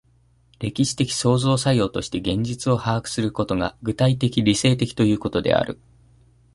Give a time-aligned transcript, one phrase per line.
[0.57, 5.77] 歴史的創造作用として現実を把握することが、具体的理性的ということである。